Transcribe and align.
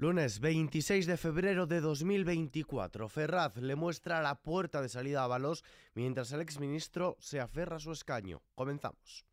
Lunes 0.00 0.40
26 0.40 1.04
de 1.04 1.18
febrero 1.18 1.66
de 1.66 1.82
2024. 1.82 3.06
Ferraz 3.10 3.58
le 3.58 3.76
muestra 3.76 4.22
la 4.22 4.34
puerta 4.34 4.80
de 4.80 4.88
salida 4.88 5.24
a 5.24 5.26
Balos 5.26 5.62
mientras 5.92 6.32
el 6.32 6.40
exministro 6.40 7.18
se 7.20 7.38
aferra 7.38 7.76
a 7.76 7.80
su 7.80 7.92
escaño. 7.92 8.40
Comenzamos. 8.54 9.26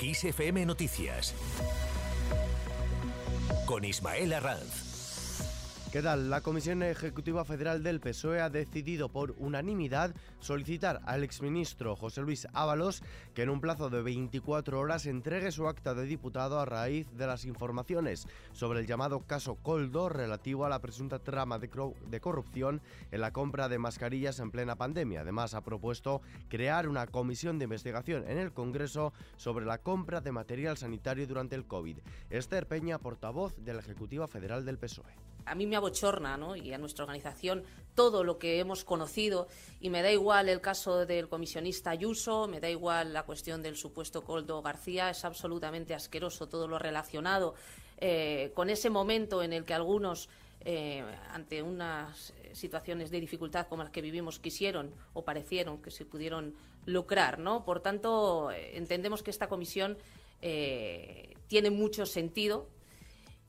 XFM 0.00 0.66
Noticias. 0.66 1.32
Con 3.66 3.84
Ismael 3.84 4.32
Arranz. 4.32 4.87
¿Qué 5.98 6.04
tal? 6.04 6.30
La 6.30 6.42
Comisión 6.42 6.84
Ejecutiva 6.84 7.44
Federal 7.44 7.82
del 7.82 7.98
PSOE 7.98 8.40
ha 8.40 8.50
decidido 8.50 9.08
por 9.08 9.34
unanimidad 9.36 10.14
solicitar 10.38 11.00
al 11.06 11.24
exministro 11.24 11.96
José 11.96 12.20
Luis 12.20 12.46
Ábalos 12.52 13.02
que 13.34 13.42
en 13.42 13.50
un 13.50 13.60
plazo 13.60 13.90
de 13.90 14.00
24 14.02 14.78
horas 14.78 15.06
entregue 15.06 15.50
su 15.50 15.66
acta 15.66 15.94
de 15.94 16.04
diputado 16.04 16.60
a 16.60 16.64
raíz 16.64 17.10
de 17.16 17.26
las 17.26 17.44
informaciones 17.44 18.28
sobre 18.52 18.78
el 18.78 18.86
llamado 18.86 19.26
caso 19.26 19.56
Coldo 19.56 20.08
relativo 20.08 20.64
a 20.64 20.68
la 20.68 20.78
presunta 20.78 21.18
trama 21.18 21.58
de, 21.58 22.20
corrupción 22.20 22.80
en 23.10 23.20
la 23.20 23.32
compra 23.32 23.68
de 23.68 23.80
mascarillas 23.80 24.38
en 24.38 24.52
plena 24.52 24.76
pandemia. 24.76 25.22
Además, 25.22 25.54
ha 25.54 25.62
propuesto 25.62 26.22
crear 26.48 26.86
una 26.86 27.08
comisión 27.08 27.58
de 27.58 27.64
investigación 27.64 28.22
en 28.28 28.38
el 28.38 28.52
Congreso 28.52 29.12
sobre 29.36 29.66
la 29.66 29.78
compra 29.78 30.20
de 30.20 30.30
material 30.30 30.76
sanitario 30.76 31.26
durante 31.26 31.56
el 31.56 31.66
COVID. 31.66 31.98
Esther 32.30 32.68
Peña, 32.68 33.00
portavoz 33.00 33.56
de 33.56 33.74
la 33.74 33.80
Ejecutiva 33.80 34.28
Federal 34.28 34.64
del 34.64 34.78
PSOE 34.78 35.28
a 35.48 35.54
mí 35.54 35.66
me 35.66 35.76
abochorna, 35.76 36.36
¿no? 36.36 36.56
y 36.56 36.72
a 36.72 36.78
nuestra 36.78 37.04
organización, 37.04 37.64
todo 37.94 38.22
lo 38.22 38.38
que 38.38 38.60
hemos 38.60 38.84
conocido, 38.84 39.48
y 39.80 39.90
me 39.90 40.02
da 40.02 40.12
igual 40.12 40.48
el 40.48 40.60
caso 40.60 41.06
del 41.06 41.28
comisionista 41.28 41.90
Ayuso, 41.90 42.46
me 42.46 42.60
da 42.60 42.70
igual 42.70 43.12
la 43.12 43.24
cuestión 43.24 43.62
del 43.62 43.76
supuesto 43.76 44.22
Coldo 44.22 44.62
García, 44.62 45.10
es 45.10 45.24
absolutamente 45.24 45.94
asqueroso 45.94 46.48
todo 46.48 46.68
lo 46.68 46.78
relacionado 46.78 47.54
eh, 48.00 48.52
con 48.54 48.70
ese 48.70 48.90
momento 48.90 49.42
en 49.42 49.52
el 49.52 49.64
que 49.64 49.74
algunos, 49.74 50.28
eh, 50.60 51.04
ante 51.30 51.62
unas 51.62 52.32
situaciones 52.52 53.10
de 53.10 53.20
dificultad 53.20 53.66
como 53.66 53.82
las 53.82 53.90
que 53.90 54.02
vivimos, 54.02 54.38
quisieron 54.38 54.94
o 55.12 55.24
parecieron 55.24 55.82
que 55.82 55.90
se 55.90 56.04
pudieron 56.04 56.54
lucrar. 56.86 57.38
¿no? 57.38 57.64
Por 57.64 57.80
tanto, 57.80 58.52
eh, 58.52 58.76
entendemos 58.76 59.22
que 59.22 59.30
esta 59.30 59.48
comisión 59.48 59.98
tiene 60.40 61.70
mucho 61.70 62.06
sentido 62.06 62.68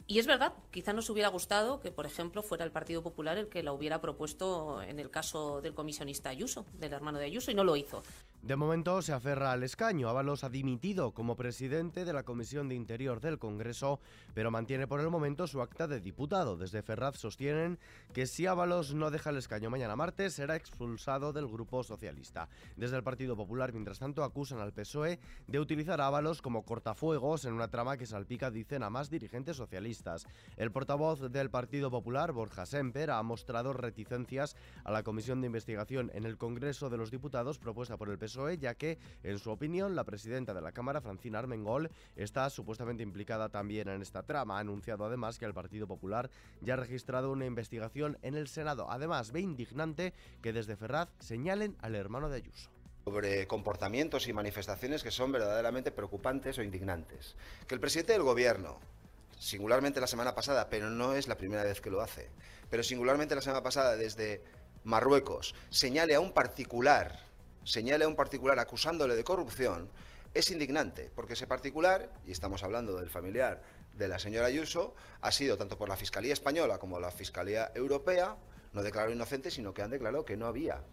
y 0.10 0.18
es 0.18 0.26
verdad, 0.26 0.54
quizá 0.72 0.92
nos 0.92 1.08
hubiera 1.12 1.30
gustado 1.30 1.80
que, 1.82 1.92
por 1.92 2.08
ejemplo, 2.08 2.42
fuera 2.42 2.66
el 2.66 2.72
Partido 2.72 3.04
Popular 3.04 3.38
el 3.38 3.48
que 3.48 3.62
la 3.62 3.74
hubiera 3.74 4.02
propuesto 4.02 4.82
en 4.82 5.00
el 5.00 5.12
caso 5.12 5.62
del 5.62 5.76
comisionista 5.76 6.30
Ayuso, 6.30 6.66
del 6.74 6.94
hermano 6.94 7.20
de 7.20 7.26
Ayuso, 7.26 7.52
y 7.52 7.54
no 7.54 7.64
lo 7.64 7.76
hizo. 7.76 8.02
De 8.42 8.56
momento 8.56 9.02
se 9.02 9.12
aferra 9.12 9.52
al 9.52 9.64
escaño. 9.64 10.08
Ábalos 10.08 10.46
ha 10.46 10.50
dimitido 10.50 11.12
como 11.12 11.36
presidente 11.36 12.06
de 12.06 12.14
la 12.14 12.24
Comisión 12.24 12.70
de 12.70 12.76
Interior 12.76 13.20
del 13.20 13.38
Congreso, 13.38 14.00
pero 14.34 14.50
mantiene 14.50 14.88
por 14.88 15.02
el 15.02 15.10
momento 15.10 15.46
su 15.46 15.62
acta 15.62 15.88
de 15.88 16.00
diputado. 16.00 16.56
Desde 16.56 16.82
Ferraz 16.82 17.18
sostienen 17.18 17.78
que 18.14 18.28
si 18.28 18.48
Ábalos 18.48 18.94
no 18.94 19.12
deja 19.12 19.32
el 19.32 19.38
escaño 19.38 19.70
mañana 19.70 19.98
martes, 19.98 20.36
será 20.36 20.56
expulsado 20.56 21.34
del 21.34 21.48
Grupo 21.48 21.84
Socialista. 21.84 22.48
Desde 22.78 22.96
el 22.96 23.04
Partido 23.04 23.36
Popular, 23.36 23.74
mientras 23.74 24.00
tanto, 24.00 24.24
acusan 24.24 24.60
al 24.60 24.72
PSOE 24.72 25.20
de 25.48 25.60
utilizar 25.60 26.00
a 26.00 26.08
Ábalos 26.08 26.42
como 26.42 26.64
cortafuegos 26.64 27.44
en 27.44 27.54
una 27.54 27.68
trama 27.68 27.98
que 27.98 28.06
salpica, 28.06 28.50
dicen, 28.50 28.84
a 28.84 28.90
más 28.90 29.10
dirigentes 29.10 29.58
socialistas. 29.58 30.26
El 30.56 30.72
portavoz 30.72 31.30
del 31.30 31.50
Partido 31.50 31.92
Popular, 31.92 32.32
Borja 32.32 32.66
Semper, 32.66 33.12
ha 33.12 33.22
mostrado 33.22 33.74
reticencias 33.74 34.56
a 34.86 34.94
la 34.94 35.04
Comisión 35.04 35.42
de 35.42 35.48
Investigación 35.48 36.10
en 36.14 36.24
el 36.24 36.38
Congreso 36.38 36.90
de 36.90 36.98
los 36.98 37.12
Diputados 37.12 37.60
propuesta 37.60 37.98
por 37.98 38.10
el 38.10 38.18
PSOE 38.18 38.29
ya 38.60 38.76
que, 38.76 38.98
en 39.24 39.40
su 39.40 39.52
opinión, 39.52 39.96
la 39.96 40.04
presidenta 40.04 40.54
de 40.54 40.62
la 40.62 40.72
Cámara, 40.72 41.02
Francina 41.02 41.40
Armengol, 41.40 41.90
está 42.16 42.50
supuestamente 42.50 43.04
implicada 43.04 43.50
también 43.50 43.90
en 43.90 44.02
esta 44.02 44.24
trama. 44.24 44.58
Ha 44.58 44.60
anunciado 44.60 45.06
además 45.06 45.38
que 45.38 45.46
el 45.46 45.54
Partido 45.54 45.88
Popular 45.88 46.30
ya 46.62 46.74
ha 46.74 46.78
registrado 46.78 47.32
una 47.32 47.46
investigación 47.46 48.18
en 48.22 48.36
el 48.36 48.48
Senado. 48.48 48.90
Además, 48.90 49.32
ve 49.32 49.42
indignante 49.42 50.14
que 50.42 50.54
desde 50.54 50.76
Ferraz 50.76 51.10
señalen 51.20 51.76
al 51.82 51.96
hermano 51.96 52.30
de 52.30 52.38
Ayuso 52.38 52.70
sobre 53.06 53.48
comportamientos 53.48 54.28
y 54.28 54.34
manifestaciones 54.34 55.02
que 55.02 55.10
son 55.10 55.32
verdaderamente 55.32 55.92
preocupantes 55.92 56.60
o 56.60 56.64
indignantes. 56.64 57.36
Que 57.68 57.74
el 57.74 57.82
presidente 57.82 58.14
del 58.14 58.22
gobierno, 58.22 58.80
singularmente 59.40 60.00
la 60.00 60.06
semana 60.06 60.36
pasada, 60.36 60.70
pero 60.70 60.92
no 60.92 61.14
es 61.16 61.28
la 61.28 61.38
primera 61.38 61.64
vez 61.64 61.82
que 61.82 61.90
lo 61.90 62.02
hace, 62.02 62.30
pero 62.70 62.84
singularmente 62.84 63.34
la 63.34 63.42
semana 63.42 63.64
pasada 63.64 63.96
desde 63.96 64.44
Marruecos, 64.84 65.56
señale 65.70 66.16
a 66.16 66.20
un 66.20 66.34
particular 66.34 67.20
señale 67.64 68.06
a 68.06 68.08
un 68.08 68.16
particular 68.16 68.60
acusándole 68.60 69.16
de 69.16 69.24
corrupción 69.24 69.90
es 70.34 70.52
indignante, 70.52 71.12
porque 71.16 71.34
ese 71.34 71.48
particular, 71.48 72.12
y 72.26 72.32
estamos 72.32 72.64
hablando 72.64 72.98
del 72.98 73.10
familiar 73.10 73.62
de 73.96 74.08
la 74.08 74.20
señora 74.20 74.48
Ayuso, 74.48 74.96
ha 75.22 75.32
sido 75.32 75.58
tanto 75.58 75.78
por 75.78 75.90
la 75.90 75.98
Fiscalía 75.98 76.34
Española 76.34 76.78
como 76.78 77.00
la 77.00 77.12
Fiscalía 77.12 77.72
Europea, 77.74 78.38
no 78.74 78.84
declarado 78.84 79.14
inocente, 79.14 79.50
sino 79.50 79.74
que 79.74 79.82
han 79.82 79.90
declarado 79.90 80.26
que 80.26 80.38
no 80.38 80.46
había 80.46 80.84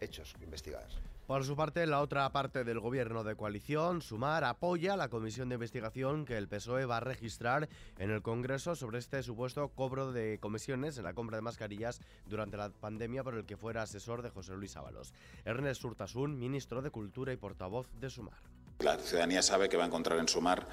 hechos 0.00 0.34
que 0.38 0.44
investigar. 0.44 0.86
Por 1.26 1.44
su 1.44 1.56
parte, 1.56 1.84
la 1.86 2.02
otra 2.02 2.30
parte 2.30 2.62
del 2.62 2.78
gobierno 2.78 3.24
de 3.24 3.34
coalición, 3.34 4.00
Sumar, 4.00 4.44
apoya 4.44 4.96
la 4.96 5.08
comisión 5.08 5.48
de 5.48 5.56
investigación 5.56 6.24
que 6.24 6.36
el 6.36 6.46
PSOE 6.46 6.86
va 6.86 6.98
a 6.98 7.00
registrar 7.00 7.68
en 7.98 8.12
el 8.12 8.22
Congreso 8.22 8.76
sobre 8.76 8.98
este 8.98 9.24
supuesto 9.24 9.66
cobro 9.70 10.12
de 10.12 10.38
comisiones 10.38 10.98
en 10.98 11.04
la 11.04 11.14
compra 11.14 11.38
de 11.38 11.42
mascarillas 11.42 12.00
durante 12.28 12.56
la 12.56 12.70
pandemia 12.70 13.24
por 13.24 13.34
el 13.34 13.44
que 13.44 13.56
fuera 13.56 13.82
asesor 13.82 14.22
de 14.22 14.30
José 14.30 14.54
Luis 14.54 14.76
Ábalos. 14.76 15.12
Ernest 15.44 15.84
Urtasun, 15.84 16.38
ministro 16.38 16.80
de 16.80 16.92
Cultura 16.92 17.32
y 17.32 17.36
portavoz 17.36 17.88
de 17.98 18.08
Sumar. 18.08 18.38
La 18.80 18.98
ciudadanía 18.98 19.40
sabe 19.40 19.70
que 19.70 19.78
va 19.78 19.84
a 19.84 19.86
encontrar 19.86 20.18
en 20.18 20.28
Sumar 20.28 20.66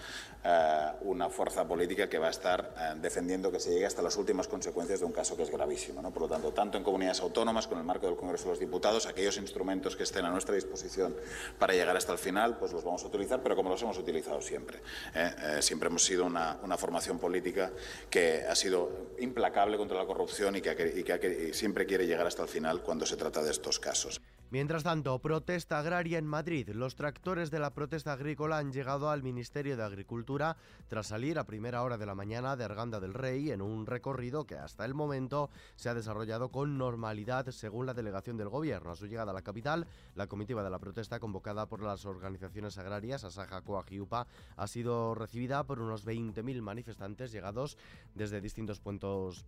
eh, 0.44 0.92
una 1.04 1.30
fuerza 1.30 1.66
política 1.66 2.10
que 2.10 2.20
va 2.20 2.28
a 2.28 2.32
estar 2.32 2.74
eh, 2.78 3.00
defendiendo 3.00 3.50
que 3.50 3.62
se 3.62 3.70
llegue 3.70 3.86
hasta 3.86 4.02
las 4.02 4.18
últimas 4.18 4.50
consecuencias 4.50 5.00
de 5.00 5.06
un 5.06 5.14
caso 5.14 5.38
que 5.38 5.44
es 5.44 5.50
gravísimo. 5.50 6.02
¿no? 6.02 6.12
Por 6.12 6.24
lo 6.24 6.28
tanto, 6.28 6.52
tanto 6.52 6.78
en 6.78 6.84
comunidades 6.84 7.22
autónomas, 7.22 7.66
con 7.66 7.78
el 7.78 7.86
marco 7.86 8.08
del 8.08 8.18
Congreso 8.18 8.44
de 8.44 8.50
los 8.50 8.60
Diputados, 8.60 9.06
aquellos 9.06 9.38
instrumentos 9.38 9.96
que 9.96 10.04
estén 10.04 10.26
a 10.26 10.32
nuestra 10.32 10.54
disposición 10.54 11.16
para 11.58 11.74
llegar 11.74 11.96
hasta 11.96 12.12
el 12.12 12.18
final, 12.18 12.58
pues 12.58 12.74
los 12.74 12.84
vamos 12.84 13.06
a 13.06 13.08
utilizar, 13.08 13.42
pero 13.42 13.56
como 13.56 13.70
los 13.70 13.82
hemos 13.82 13.98
utilizado 13.98 14.42
siempre. 14.42 14.82
¿eh? 15.16 15.60
siempre 15.62 15.88
hemos 15.88 16.04
sido 16.04 16.26
una, 16.26 16.58
formación 16.78 17.20
política 17.20 17.72
que 18.10 18.44
ha 18.46 18.56
sido 18.56 19.14
implacable 19.20 19.78
contra 19.78 19.98
la 19.98 20.06
corrupción 20.06 20.58
y 20.58 20.62
que 20.62 21.52
siempre 21.54 21.86
quiere 21.86 22.06
llegar 22.06 22.28
hasta 22.28 22.42
el 22.42 22.50
final 22.50 22.82
cuando 22.82 23.06
se 23.06 23.16
trata 23.16 23.42
de 23.42 23.52
estos 23.52 23.80
casos. 23.80 24.20
Mientras 24.54 24.84
tanto, 24.84 25.18
protesta 25.18 25.80
agraria 25.80 26.20
en 26.20 26.28
Madrid. 26.28 26.70
Los 26.76 26.94
tractores 26.94 27.50
de 27.50 27.58
la 27.58 27.74
protesta 27.74 28.14
agrícola 28.14 28.60
han 28.60 28.72
llegado 28.72 29.10
al 29.10 29.24
Ministerio 29.24 29.76
de 29.76 29.82
Agricultura 29.82 30.58
tras 30.88 31.08
salir 31.08 31.40
a 31.40 31.48
primera 31.48 31.82
hora 31.82 31.98
de 31.98 32.06
la 32.06 32.14
mañana 32.14 32.56
de 32.56 32.64
Arganda 32.64 33.00
del 33.00 33.16
Rey 33.16 33.50
en 33.50 33.64
un 33.64 33.88
recorrido 33.88 34.46
que 34.46 34.54
hasta 34.54 34.86
el 34.86 34.94
momento 34.94 35.50
se 35.76 35.90
ha 35.90 35.96
desarrollado 35.96 36.50
con 36.50 36.78
normalidad 36.78 37.50
según 37.50 37.88
la 37.88 37.96
delegación 37.96 38.38
del 38.38 38.50
gobierno. 38.50 38.92
A 38.92 38.96
su 38.96 39.08
llegada 39.08 39.32
a 39.32 39.34
la 39.34 39.42
capital, 39.42 39.88
la 40.14 40.28
comitiva 40.28 40.64
de 40.64 40.70
la 40.70 40.78
protesta 40.78 41.20
convocada 41.20 41.66
por 41.66 41.82
las 41.82 42.06
organizaciones 42.06 42.78
agrarias 42.78 43.24
Asaja, 43.24 43.62
Coag 43.62 43.92
y 43.92 44.08
ha 44.56 44.68
sido 44.68 45.16
recibida 45.16 45.64
por 45.64 45.80
unos 45.80 46.06
20.000 46.06 46.62
manifestantes 46.62 47.32
llegados 47.32 47.76
desde 48.14 48.40
distintos 48.40 48.80
puntos, 48.80 49.48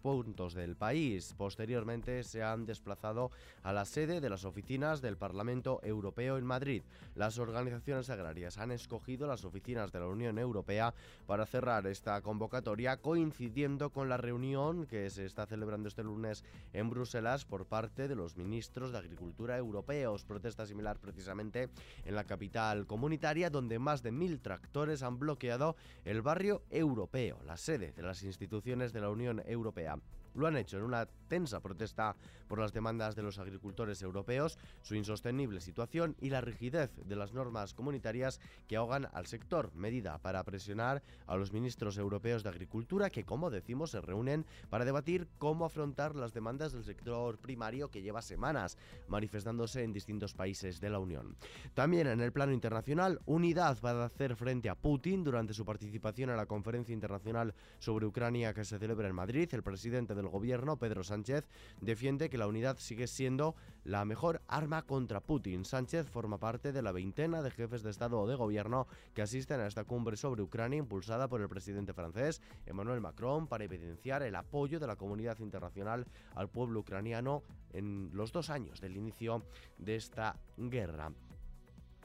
puntos 0.00 0.54
del 0.54 0.76
país. 0.76 1.34
Posteriormente 1.36 2.24
se 2.24 2.42
han 2.42 2.64
desplazado 2.64 3.30
a 3.62 3.74
la 3.74 3.84
sede 3.84 4.22
de 4.22 4.30
las 4.30 4.45
oficinas 4.46 5.02
del 5.02 5.18
Parlamento 5.18 5.80
Europeo 5.82 6.38
en 6.38 6.46
Madrid. 6.46 6.82
Las 7.14 7.38
organizaciones 7.38 8.08
agrarias 8.08 8.58
han 8.58 8.70
escogido 8.70 9.26
las 9.26 9.44
oficinas 9.44 9.92
de 9.92 10.00
la 10.00 10.06
Unión 10.06 10.38
Europea 10.38 10.94
para 11.26 11.44
cerrar 11.44 11.86
esta 11.86 12.20
convocatoria 12.22 12.96
coincidiendo 12.96 13.90
con 13.90 14.08
la 14.08 14.16
reunión 14.16 14.86
que 14.86 15.10
se 15.10 15.26
está 15.26 15.46
celebrando 15.46 15.88
este 15.88 16.02
lunes 16.02 16.44
en 16.72 16.88
Bruselas 16.88 17.44
por 17.44 17.66
parte 17.66 18.08
de 18.08 18.16
los 18.16 18.36
ministros 18.36 18.92
de 18.92 18.98
Agricultura 18.98 19.58
europeos. 19.58 20.24
Protesta 20.24 20.66
similar 20.66 20.98
precisamente 20.98 21.68
en 22.04 22.14
la 22.14 22.24
capital 22.24 22.86
comunitaria 22.86 23.50
donde 23.50 23.78
más 23.78 24.02
de 24.02 24.12
mil 24.12 24.40
tractores 24.40 25.02
han 25.02 25.18
bloqueado 25.18 25.76
el 26.04 26.22
barrio 26.22 26.62
europeo, 26.70 27.38
la 27.44 27.56
sede 27.56 27.92
de 27.92 28.02
las 28.02 28.22
instituciones 28.22 28.92
de 28.92 29.00
la 29.00 29.10
Unión 29.10 29.42
Europea. 29.46 29.98
Lo 30.36 30.46
han 30.46 30.56
hecho 30.56 30.76
en 30.76 30.84
una 30.84 31.06
tensa 31.28 31.60
protesta 31.60 32.14
por 32.46 32.60
las 32.60 32.72
demandas 32.72 33.16
de 33.16 33.22
los 33.22 33.38
agricultores 33.38 34.02
europeos, 34.02 34.58
su 34.82 34.94
insostenible 34.94 35.60
situación 35.60 36.14
y 36.20 36.30
la 36.30 36.40
rigidez 36.40 36.90
de 37.04 37.16
las 37.16 37.32
normas 37.32 37.74
comunitarias 37.74 38.40
que 38.68 38.76
ahogan 38.76 39.08
al 39.12 39.26
sector, 39.26 39.74
medida 39.74 40.18
para 40.18 40.44
presionar 40.44 41.02
a 41.26 41.36
los 41.36 41.52
ministros 41.52 41.98
europeos 41.98 42.42
de 42.42 42.50
Agricultura 42.50 43.10
que, 43.10 43.24
como 43.24 43.50
decimos, 43.50 43.90
se 43.90 44.00
reúnen 44.00 44.46
para 44.68 44.84
debatir 44.84 45.26
cómo 45.38 45.64
afrontar 45.64 46.14
las 46.14 46.32
demandas 46.32 46.72
del 46.72 46.84
sector 46.84 47.38
primario 47.38 47.90
que 47.90 48.02
lleva 48.02 48.22
semanas 48.22 48.78
manifestándose 49.08 49.82
en 49.82 49.92
distintos 49.92 50.34
países 50.34 50.80
de 50.80 50.90
la 50.90 50.98
Unión. 50.98 51.36
También 51.74 52.06
en 52.06 52.20
el 52.20 52.32
plano 52.32 52.52
internacional, 52.52 53.20
unidad 53.26 53.78
va 53.84 54.02
a 54.02 54.06
hacer 54.06 54.36
frente 54.36 54.68
a 54.68 54.74
Putin 54.74 55.24
durante 55.24 55.54
su 55.54 55.64
participación 55.64 56.30
en 56.30 56.36
la 56.36 56.46
conferencia 56.46 56.92
internacional 56.92 57.54
sobre 57.78 58.06
Ucrania 58.06 58.54
que 58.54 58.64
se 58.64 58.78
celebra 58.78 59.08
en 59.08 59.14
Madrid. 59.14 59.48
El 59.52 59.62
presidente 59.62 60.14
del 60.14 60.25
del 60.26 60.32
gobierno, 60.32 60.76
Pedro 60.76 61.04
Sánchez, 61.04 61.44
defiende 61.80 62.28
que 62.28 62.38
la 62.38 62.48
unidad 62.48 62.78
sigue 62.78 63.06
siendo 63.06 63.54
la 63.84 64.04
mejor 64.04 64.42
arma 64.48 64.82
contra 64.82 65.20
Putin. 65.20 65.64
Sánchez 65.64 66.08
forma 66.10 66.38
parte 66.38 66.72
de 66.72 66.82
la 66.82 66.92
veintena 66.92 67.42
de 67.42 67.52
jefes 67.52 67.82
de 67.82 67.90
Estado 67.90 68.20
o 68.20 68.26
de 68.26 68.34
gobierno 68.34 68.88
que 69.14 69.22
asisten 69.22 69.60
a 69.60 69.66
esta 69.66 69.84
cumbre 69.84 70.16
sobre 70.16 70.42
Ucrania 70.42 70.78
impulsada 70.78 71.28
por 71.28 71.40
el 71.40 71.48
presidente 71.48 71.92
francés 71.92 72.42
Emmanuel 72.66 73.00
Macron 73.00 73.46
para 73.46 73.64
evidenciar 73.64 74.22
el 74.22 74.34
apoyo 74.34 74.80
de 74.80 74.88
la 74.88 74.96
comunidad 74.96 75.38
internacional 75.38 76.06
al 76.34 76.48
pueblo 76.48 76.80
ucraniano 76.80 77.42
en 77.72 78.10
los 78.12 78.32
dos 78.32 78.50
años 78.50 78.80
del 78.80 78.96
inicio 78.96 79.44
de 79.78 79.94
esta 79.94 80.36
guerra. 80.56 81.12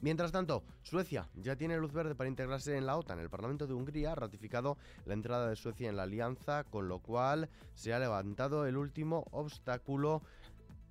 Mientras 0.02 0.32
tanto, 0.32 0.64
Suecia 0.82 1.28
ya 1.36 1.54
tiene 1.54 1.78
luz 1.78 1.92
verde 1.92 2.16
para 2.16 2.28
integrarse 2.28 2.76
en 2.76 2.86
la 2.86 2.96
OTAN. 2.96 3.20
El 3.20 3.30
Parlamento 3.30 3.68
de 3.68 3.74
Hungría 3.74 4.10
ha 4.10 4.14
ratificado 4.16 4.76
la 5.06 5.14
entrada 5.14 5.48
de 5.48 5.54
Suecia 5.54 5.88
en 5.88 5.96
la 5.96 6.02
alianza, 6.02 6.64
con 6.64 6.88
lo 6.88 6.98
cual 6.98 7.48
se 7.74 7.94
ha 7.94 8.00
levantado 8.00 8.66
el 8.66 8.76
último 8.76 9.24
obstáculo 9.30 10.20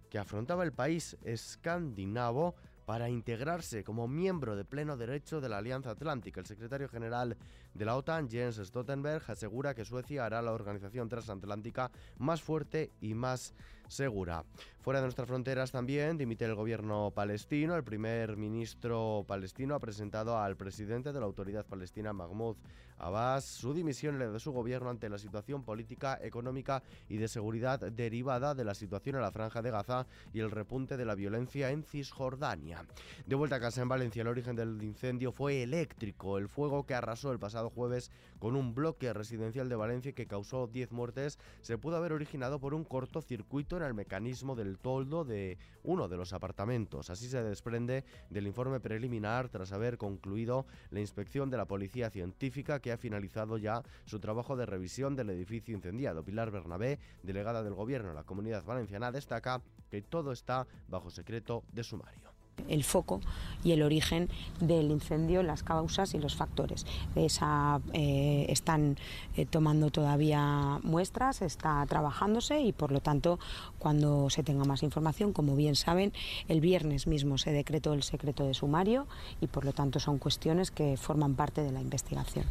que 0.10 0.18
afrontaba 0.18 0.64
el 0.64 0.72
país 0.72 1.18
escandinavo 1.26 2.56
para 2.86 3.10
integrarse 3.10 3.84
como 3.84 4.08
miembro 4.08 4.56
de 4.56 4.64
pleno 4.64 4.96
derecho 4.96 5.42
de 5.42 5.50
la 5.50 5.58
Alianza 5.58 5.92
Atlántica. 5.92 6.40
El 6.40 6.46
secretario 6.46 6.88
general 6.88 7.36
de 7.74 7.86
la 7.86 7.96
OTAN, 7.96 8.30
Jens 8.30 8.58
Stoltenberg, 8.58 9.24
asegura 9.28 9.74
que 9.74 9.86
Suecia 9.86 10.26
hará 10.26 10.42
la 10.42 10.52
organización 10.52 11.10
transatlántica 11.10 11.92
más 12.18 12.42
fuerte 12.42 12.92
y 13.02 13.14
más 13.14 13.54
segura. 13.92 14.46
Fuera 14.82 15.00
de 15.00 15.06
nuestras 15.06 15.28
fronteras 15.28 15.72
también 15.72 16.18
dimite 16.18 16.46
el 16.46 16.56
gobierno 16.56 17.12
palestino. 17.14 17.76
El 17.76 17.84
primer 17.84 18.36
ministro 18.36 19.24
palestino 19.28 19.76
ha 19.76 19.80
presentado 19.80 20.40
al 20.40 20.56
presidente 20.56 21.14
de 21.14 21.20
la 21.20 21.26
autoridad 21.28 21.68
palestina, 21.68 22.14
Mahmoud 22.14 22.56
Abbas, 22.98 23.46
su 23.46 23.74
dimisión 23.74 24.18
de 24.18 24.40
su 24.40 24.52
gobierno 24.52 24.90
ante 24.90 25.10
la 25.10 25.20
situación 25.20 25.64
política, 25.64 26.18
económica 26.22 26.82
y 27.10 27.18
de 27.18 27.28
seguridad 27.28 27.80
derivada 27.80 28.56
de 28.56 28.64
la 28.64 28.74
situación 28.74 29.18
en 29.18 29.22
la 29.22 29.32
franja 29.32 29.62
de 29.62 29.72
Gaza 29.72 30.08
y 30.34 30.40
el 30.40 30.50
repunte 30.50 30.98
de 30.98 31.06
la 31.06 31.16
violencia 31.16 31.70
en 31.70 31.84
Cisjordania. 31.84 32.84
De 33.28 33.36
vuelta 33.36 33.58
a 33.58 33.60
casa 33.60 33.84
en 33.84 33.90
Valencia, 33.90 34.22
el 34.22 34.28
origen 34.30 34.56
del 34.56 34.82
incendio 34.82 35.32
fue 35.32 35.62
eléctrico. 35.62 36.40
El 36.40 36.48
fuego 36.48 36.86
que 36.88 36.96
arrasó 36.96 37.32
el 37.32 37.40
pasado 37.40 37.61
jueves 37.70 38.12
con 38.40 38.56
un 38.56 38.74
bloque 38.74 39.14
residencial 39.14 39.70
de 39.70 39.76
Valencia 39.76 40.14
que 40.14 40.28
causó 40.28 40.68
10 40.68 40.92
muertes 40.92 41.38
se 41.62 41.78
pudo 41.78 41.98
haber 41.98 42.14
originado 42.14 42.60
por 42.60 42.74
un 42.74 42.84
cortocircuito 42.84 43.78
en 43.78 43.84
el 43.84 43.94
mecanismo 43.94 44.56
del 44.56 44.80
toldo 44.80 45.24
de 45.26 45.58
uno 45.84 46.08
de 46.08 46.18
los 46.18 46.34
apartamentos. 46.34 47.10
Así 47.10 47.28
se 47.28 47.44
desprende 47.44 48.04
del 48.30 48.48
informe 48.48 48.80
preliminar 48.80 49.50
tras 49.50 49.72
haber 49.72 49.98
concluido 49.98 50.66
la 50.90 51.00
inspección 51.00 51.50
de 51.50 51.58
la 51.58 51.66
Policía 51.66 52.10
Científica 52.10 52.80
que 52.80 52.92
ha 52.92 52.98
finalizado 52.98 53.58
ya 53.58 53.84
su 54.06 54.20
trabajo 54.20 54.56
de 54.56 54.66
revisión 54.66 55.16
del 55.16 55.30
edificio 55.30 55.76
incendiado. 55.76 56.24
Pilar 56.24 56.52
Bernabé, 56.52 57.00
delegada 57.24 57.64
del 57.64 57.74
Gobierno 57.74 58.10
en 58.10 58.16
la 58.16 58.24
Comunidad 58.24 58.64
Valenciana, 58.66 59.12
destaca 59.12 59.62
que 59.90 60.02
todo 60.02 60.32
está 60.32 60.68
bajo 60.88 61.10
secreto 61.10 61.64
de 61.72 61.84
sumario 61.84 62.31
el 62.68 62.84
foco 62.84 63.22
y 63.64 63.72
el 63.74 63.84
origen 63.84 64.30
del 64.60 64.92
incendio, 64.92 65.44
las 65.44 65.64
causas 65.64 66.14
y 66.14 66.20
los 66.20 66.36
factores. 66.36 66.86
Esa, 67.16 67.82
eh, 67.94 68.46
están 68.50 68.98
eh, 69.36 69.46
tomando 69.46 69.92
todavía 69.92 70.80
muestras, 70.84 71.42
está 71.42 71.86
trabajándose 71.88 72.62
y 72.62 72.72
por 72.72 72.92
lo 72.92 73.02
tanto 73.02 73.40
cuando 73.78 74.30
se 74.30 74.44
tenga 74.44 74.64
más 74.66 74.84
información, 74.84 75.34
como 75.34 75.56
bien 75.56 75.76
saben, 75.76 76.14
el 76.48 76.62
viernes 76.62 77.08
mismo 77.08 77.38
se 77.38 77.52
decretó 77.52 77.94
el 77.94 78.04
secreto 78.04 78.46
de 78.46 78.54
sumario 78.54 79.08
y 79.40 79.48
por 79.48 79.66
lo 79.66 79.74
tanto 79.74 80.00
son 80.00 80.18
cuestiones 80.18 80.72
que 80.72 80.98
forman 80.98 81.36
parte 81.36 81.62
de 81.62 81.72
la 81.72 81.82
investigación. 81.82 82.46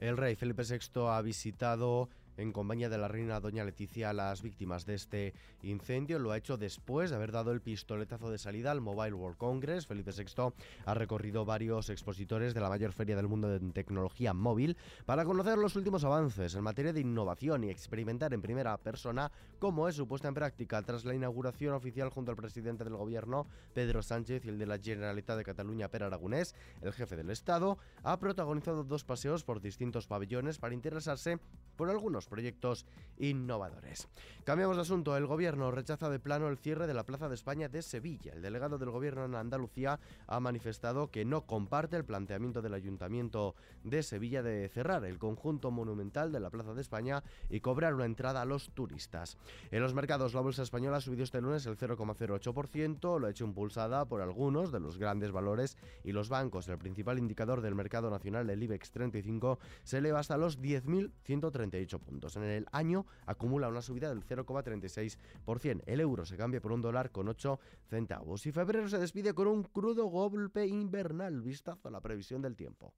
El 0.00 0.16
rey 0.16 0.34
Felipe 0.34 0.62
VI 0.62 1.02
ha 1.08 1.20
visitado 1.20 2.08
en 2.40 2.52
compañía 2.52 2.88
de 2.88 2.98
la 2.98 3.08
reina 3.08 3.38
doña 3.38 3.64
Leticia 3.64 4.10
a 4.10 4.12
las 4.12 4.42
víctimas 4.42 4.86
de 4.86 4.94
este 4.94 5.34
incendio. 5.62 6.18
Lo 6.18 6.32
ha 6.32 6.38
hecho 6.38 6.56
después 6.56 7.10
de 7.10 7.16
haber 7.16 7.32
dado 7.32 7.52
el 7.52 7.60
pistoletazo 7.60 8.30
de 8.30 8.38
salida 8.38 8.70
al 8.70 8.80
Mobile 8.80 9.14
World 9.14 9.36
Congress. 9.36 9.86
Felipe 9.86 10.12
VI 10.12 10.52
ha 10.86 10.94
recorrido 10.94 11.44
varios 11.44 11.90
expositores 11.90 12.54
de 12.54 12.60
la 12.60 12.70
mayor 12.70 12.92
feria 12.92 13.16
del 13.16 13.28
mundo 13.28 13.48
de 13.48 13.60
tecnología 13.72 14.32
móvil 14.32 14.76
para 15.04 15.24
conocer 15.24 15.58
los 15.58 15.76
últimos 15.76 16.04
avances 16.04 16.54
en 16.54 16.62
materia 16.62 16.92
de 16.92 17.00
innovación 17.00 17.64
y 17.64 17.70
experimentar 17.70 18.32
en 18.32 18.40
primera 18.40 18.76
persona 18.78 19.30
cómo 19.58 19.88
es 19.88 19.96
su 19.96 20.08
puesta 20.08 20.28
en 20.28 20.34
práctica 20.34 20.82
tras 20.82 21.04
la 21.04 21.14
inauguración 21.14 21.74
oficial 21.74 22.08
junto 22.08 22.30
al 22.30 22.36
presidente 22.36 22.84
del 22.84 22.96
gobierno 22.96 23.46
Pedro 23.74 24.02
Sánchez 24.02 24.44
y 24.46 24.48
el 24.48 24.58
de 24.58 24.66
la 24.66 24.78
Generalitat 24.78 25.36
de 25.36 25.44
Cataluña 25.44 25.88
Per 25.88 26.04
Aragonés. 26.04 26.54
El 26.80 26.94
jefe 26.94 27.16
del 27.16 27.30
Estado 27.30 27.76
ha 28.02 28.18
protagonizado 28.18 28.84
dos 28.84 29.04
paseos 29.04 29.44
por 29.44 29.60
distintos 29.60 30.06
pabellones 30.06 30.58
para 30.58 30.74
interesarse 30.74 31.38
por 31.76 31.90
algunos 31.90 32.29
proyectos 32.30 32.86
innovadores. 33.18 34.08
Cambiamos 34.44 34.76
de 34.76 34.82
asunto. 34.82 35.16
El 35.16 35.26
gobierno 35.26 35.70
rechaza 35.70 36.08
de 36.08 36.18
plano 36.18 36.48
el 36.48 36.56
cierre 36.56 36.86
de 36.86 36.94
la 36.94 37.04
Plaza 37.04 37.28
de 37.28 37.34
España 37.34 37.68
de 37.68 37.82
Sevilla. 37.82 38.32
El 38.32 38.40
delegado 38.40 38.78
del 38.78 38.90
gobierno 38.90 39.26
en 39.26 39.34
Andalucía 39.34 40.00
ha 40.26 40.40
manifestado 40.40 41.10
que 41.10 41.26
no 41.26 41.46
comparte 41.46 41.96
el 41.96 42.04
planteamiento 42.04 42.62
del 42.62 42.74
ayuntamiento 42.74 43.54
de 43.84 44.02
Sevilla 44.02 44.42
de 44.42 44.68
cerrar 44.68 45.04
el 45.04 45.18
conjunto 45.18 45.70
monumental 45.70 46.32
de 46.32 46.40
la 46.40 46.50
Plaza 46.50 46.72
de 46.72 46.80
España 46.80 47.22
y 47.50 47.60
cobrar 47.60 47.94
una 47.94 48.06
entrada 48.06 48.40
a 48.40 48.46
los 48.46 48.70
turistas. 48.70 49.36
En 49.70 49.82
los 49.82 49.92
mercados, 49.92 50.32
la 50.32 50.40
bolsa 50.40 50.62
española 50.62 50.96
ha 50.96 51.00
subido 51.02 51.22
este 51.22 51.42
lunes 51.42 51.66
el 51.66 51.76
0,08%, 51.76 53.20
lo 53.20 53.26
ha 53.26 53.30
hecho 53.30 53.44
impulsada 53.44 54.06
por 54.06 54.22
algunos 54.22 54.72
de 54.72 54.80
los 54.80 54.96
grandes 54.96 55.32
valores 55.32 55.76
y 56.02 56.12
los 56.12 56.28
bancos. 56.28 56.68
El 56.68 56.78
principal 56.78 57.18
indicador 57.18 57.60
del 57.60 57.74
mercado 57.74 58.10
nacional, 58.10 58.48
el 58.48 58.62
IBEX 58.62 58.90
35, 58.90 59.58
se 59.84 59.98
eleva 59.98 60.20
hasta 60.20 60.38
los 60.38 60.60
10.138 60.60 61.98
puntos 62.00 62.09
en 62.36 62.42
el 62.42 62.66
año 62.72 63.06
acumula 63.26 63.68
una 63.68 63.82
subida 63.82 64.08
del 64.08 64.24
0,36%. 64.24 65.82
El 65.86 66.00
euro 66.00 66.24
se 66.24 66.36
cambia 66.36 66.60
por 66.60 66.72
un 66.72 66.82
dólar 66.82 67.10
con 67.10 67.28
8 67.28 67.58
centavos. 67.88 68.46
Y 68.46 68.52
febrero 68.52 68.88
se 68.88 68.98
despide 68.98 69.34
con 69.34 69.46
un 69.48 69.62
crudo 69.64 70.06
golpe 70.06 70.66
invernal. 70.66 71.40
Vistazo 71.40 71.88
a 71.88 71.90
la 71.90 72.00
previsión 72.00 72.42
del 72.42 72.56
tiempo. 72.56 72.92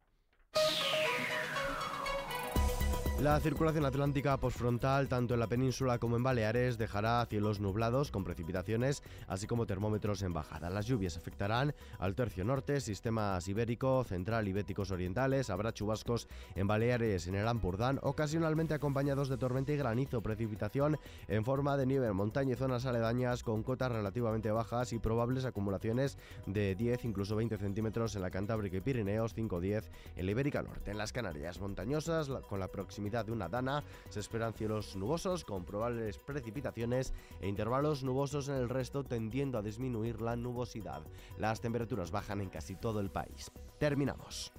La 3.22 3.38
circulación 3.38 3.84
atlántica 3.84 4.36
postfrontal, 4.36 5.06
tanto 5.06 5.34
en 5.34 5.38
la 5.38 5.46
península 5.46 6.00
como 6.00 6.16
en 6.16 6.24
Baleares, 6.24 6.76
dejará 6.76 7.24
cielos 7.26 7.60
nublados 7.60 8.10
con 8.10 8.24
precipitaciones, 8.24 9.04
así 9.28 9.46
como 9.46 9.64
termómetros 9.64 10.22
en 10.22 10.32
bajada. 10.32 10.70
Las 10.70 10.86
lluvias 10.86 11.16
afectarán 11.16 11.72
al 12.00 12.16
tercio 12.16 12.42
norte, 12.42 12.80
sistemas 12.80 13.46
ibérico, 13.46 14.02
central 14.02 14.48
y 14.48 14.52
béticos 14.52 14.90
orientales. 14.90 15.50
Habrá 15.50 15.72
chubascos 15.72 16.26
en 16.56 16.66
Baleares, 16.66 17.28
en 17.28 17.36
el 17.36 17.46
Ampurdán, 17.46 18.00
ocasionalmente 18.02 18.74
acompañados 18.74 19.28
de 19.28 19.36
tormenta 19.36 19.70
y 19.70 19.76
granizo, 19.76 20.20
precipitación 20.20 20.98
en 21.28 21.44
forma 21.44 21.76
de 21.76 21.86
nieve 21.86 22.08
en 22.08 22.16
montaña 22.16 22.54
y 22.54 22.56
zonas 22.56 22.86
aledañas 22.86 23.44
con 23.44 23.62
cotas 23.62 23.92
relativamente 23.92 24.50
bajas 24.50 24.92
y 24.92 24.98
probables 24.98 25.44
acumulaciones 25.44 26.18
de 26.46 26.74
10, 26.74 27.04
incluso 27.04 27.36
20 27.36 27.56
centímetros 27.56 28.16
en 28.16 28.22
la 28.22 28.32
Cantábrica 28.32 28.78
y 28.78 28.80
Pirineos, 28.80 29.36
5-10 29.36 29.84
en 30.16 30.26
la 30.26 30.32
Ibérica 30.32 30.62
Norte. 30.62 30.90
En 30.90 30.98
las 30.98 31.12
Canarias 31.12 31.60
montañosas, 31.60 32.28
con 32.48 32.58
la 32.58 32.66
proximidad 32.66 33.11
de 33.12 33.32
una 33.32 33.48
dana. 33.48 33.84
Se 34.08 34.20
esperan 34.20 34.54
cielos 34.54 34.96
nubosos 34.96 35.44
con 35.44 35.66
probables 35.66 36.16
precipitaciones 36.16 37.12
e 37.40 37.48
intervalos 37.48 38.02
nubosos 38.02 38.48
en 38.48 38.54
el 38.54 38.70
resto 38.70 39.04
tendiendo 39.04 39.58
a 39.58 39.62
disminuir 39.62 40.22
la 40.22 40.34
nubosidad. 40.36 41.02
Las 41.36 41.60
temperaturas 41.60 42.10
bajan 42.10 42.40
en 42.40 42.48
casi 42.48 42.76
todo 42.76 43.00
el 43.00 43.10
país. 43.10 43.50
Terminamos. 43.78 44.50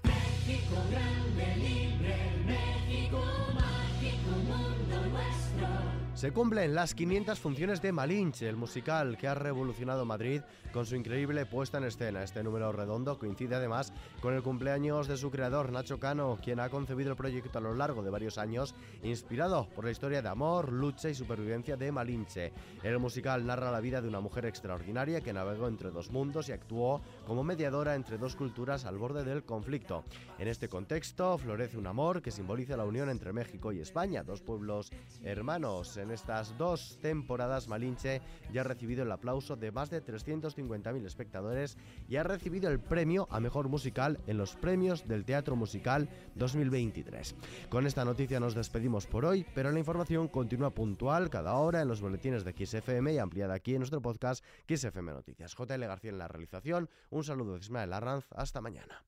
Se 6.23 6.31
cumplen 6.31 6.73
las 6.73 6.95
500 6.95 7.37
funciones 7.37 7.81
de 7.81 7.91
Malinche, 7.91 8.47
el 8.47 8.55
musical 8.55 9.17
que 9.17 9.27
ha 9.27 9.35
revolucionado 9.35 10.05
Madrid 10.05 10.39
con 10.71 10.85
su 10.85 10.95
increíble 10.95 11.45
puesta 11.45 11.79
en 11.79 11.83
escena. 11.83 12.23
Este 12.23 12.41
número 12.41 12.71
redondo 12.71 13.19
coincide 13.19 13.55
además 13.55 13.91
con 14.21 14.33
el 14.33 14.41
cumpleaños 14.41 15.09
de 15.09 15.17
su 15.17 15.29
creador, 15.29 15.73
Nacho 15.73 15.99
Cano, 15.99 16.39
quien 16.41 16.61
ha 16.61 16.69
concebido 16.69 17.11
el 17.11 17.17
proyecto 17.17 17.57
a 17.57 17.61
lo 17.61 17.75
largo 17.75 18.03
de 18.03 18.09
varios 18.09 18.37
años, 18.37 18.73
inspirado 19.03 19.67
por 19.75 19.83
la 19.83 19.91
historia 19.91 20.21
de 20.21 20.29
amor, 20.29 20.71
lucha 20.71 21.09
y 21.09 21.13
supervivencia 21.13 21.75
de 21.75 21.91
Malinche. 21.91 22.53
El 22.83 22.99
musical 22.99 23.45
narra 23.45 23.69
la 23.69 23.81
vida 23.81 24.01
de 24.01 24.07
una 24.07 24.21
mujer 24.21 24.45
extraordinaria 24.45 25.19
que 25.19 25.33
navegó 25.33 25.67
entre 25.67 25.91
dos 25.91 26.09
mundos 26.09 26.47
y 26.47 26.53
actuó 26.53 27.01
como 27.27 27.43
mediadora 27.43 27.95
entre 27.95 28.17
dos 28.17 28.37
culturas 28.37 28.85
al 28.85 28.97
borde 28.97 29.25
del 29.25 29.43
conflicto. 29.43 30.05
En 30.39 30.47
este 30.47 30.69
contexto 30.69 31.37
florece 31.37 31.77
un 31.77 31.87
amor 31.87 32.21
que 32.21 32.31
simboliza 32.31 32.77
la 32.77 32.85
unión 32.85 33.09
entre 33.09 33.33
México 33.33 33.73
y 33.73 33.79
España, 33.79 34.23
dos 34.23 34.41
pueblos 34.41 34.89
hermanos. 35.21 35.97
En 35.97 36.12
estas 36.13 36.57
dos 36.57 36.97
temporadas, 37.01 37.67
Malinche 37.67 38.21
ya 38.51 38.61
ha 38.61 38.63
recibido 38.63 39.03
el 39.03 39.11
aplauso 39.11 39.55
de 39.55 39.71
más 39.71 39.89
de 39.89 40.03
350.000 40.03 41.05
espectadores 41.05 41.77
y 42.07 42.15
ha 42.15 42.23
recibido 42.23 42.69
el 42.69 42.79
premio 42.79 43.27
a 43.29 43.39
mejor 43.39 43.69
musical 43.69 44.19
en 44.27 44.37
los 44.37 44.55
premios 44.55 45.07
del 45.07 45.25
Teatro 45.25 45.55
Musical 45.55 46.09
2023. 46.35 47.35
Con 47.69 47.85
esta 47.85 48.05
noticia 48.05 48.39
nos 48.39 48.55
despedimos 48.55 49.07
por 49.07 49.25
hoy, 49.25 49.45
pero 49.53 49.71
la 49.71 49.79
información 49.79 50.27
continúa 50.27 50.69
puntual 50.69 51.29
cada 51.29 51.55
hora 51.55 51.81
en 51.81 51.87
los 51.87 52.01
boletines 52.01 52.43
de 52.43 52.53
XFM 52.53 53.13
y 53.13 53.17
ampliada 53.17 53.55
aquí 53.55 53.73
en 53.73 53.79
nuestro 53.79 54.01
podcast 54.01 54.43
XFM 54.67 55.13
Noticias. 55.13 55.55
JL 55.55 55.81
García 55.85 56.11
en 56.11 56.17
la 56.17 56.27
realización. 56.27 56.89
Un 57.09 57.23
saludo 57.23 57.53
de 57.53 57.59
Ismael 57.59 57.93
Arranz. 57.93 58.25
Hasta 58.31 58.61
mañana. 58.61 59.03